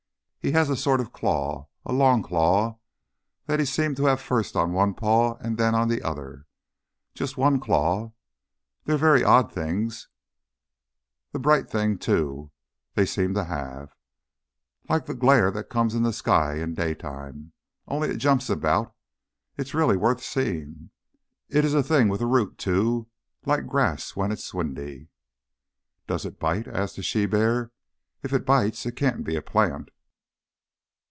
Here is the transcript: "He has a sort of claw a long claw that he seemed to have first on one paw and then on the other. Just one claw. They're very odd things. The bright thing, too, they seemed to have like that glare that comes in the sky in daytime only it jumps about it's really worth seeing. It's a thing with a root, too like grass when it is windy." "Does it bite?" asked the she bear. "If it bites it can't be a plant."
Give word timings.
"He 0.43 0.53
has 0.53 0.71
a 0.71 0.75
sort 0.75 0.99
of 0.99 1.13
claw 1.13 1.67
a 1.85 1.93
long 1.93 2.23
claw 2.23 2.79
that 3.45 3.59
he 3.59 3.65
seemed 3.67 3.95
to 3.97 4.05
have 4.05 4.19
first 4.19 4.55
on 4.55 4.73
one 4.73 4.95
paw 4.95 5.35
and 5.35 5.55
then 5.55 5.75
on 5.75 5.87
the 5.87 6.01
other. 6.01 6.47
Just 7.13 7.37
one 7.37 7.59
claw. 7.59 8.11
They're 8.85 8.97
very 8.97 9.23
odd 9.23 9.53
things. 9.53 10.07
The 11.31 11.37
bright 11.37 11.69
thing, 11.69 11.99
too, 11.99 12.49
they 12.95 13.05
seemed 13.05 13.35
to 13.35 13.43
have 13.43 13.93
like 14.89 15.05
that 15.05 15.19
glare 15.19 15.51
that 15.51 15.69
comes 15.69 15.93
in 15.93 16.01
the 16.01 16.11
sky 16.11 16.55
in 16.55 16.73
daytime 16.73 17.53
only 17.87 18.09
it 18.09 18.17
jumps 18.17 18.49
about 18.49 18.95
it's 19.57 19.75
really 19.75 19.95
worth 19.95 20.23
seeing. 20.23 20.89
It's 21.49 21.73
a 21.75 21.83
thing 21.83 22.09
with 22.09 22.19
a 22.19 22.25
root, 22.25 22.57
too 22.57 23.09
like 23.45 23.67
grass 23.67 24.15
when 24.15 24.31
it 24.31 24.39
is 24.39 24.53
windy." 24.55 25.09
"Does 26.07 26.25
it 26.25 26.39
bite?" 26.39 26.67
asked 26.67 26.95
the 26.95 27.03
she 27.03 27.27
bear. 27.27 27.69
"If 28.23 28.33
it 28.33 28.43
bites 28.43 28.87
it 28.87 28.95
can't 28.95 29.23
be 29.23 29.35
a 29.35 29.43
plant." 29.43 29.89